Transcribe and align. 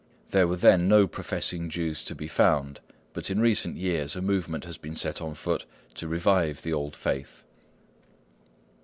There 0.31 0.47
were 0.47 0.55
then 0.55 0.87
no 0.87 1.05
professing 1.05 1.69
Jews 1.69 2.03
to 2.05 2.15
be 2.15 2.27
found, 2.27 2.79
but 3.13 3.29
in 3.29 3.39
recent 3.39 3.77
years 3.77 4.15
a 4.15 4.21
movement 4.23 4.65
has 4.65 4.75
been 4.79 4.95
set 4.95 5.21
on 5.21 5.35
foot 5.35 5.67
to 5.93 6.07
revive 6.07 6.63
the 6.63 6.73
old 6.73 6.95
faith. 6.95 7.43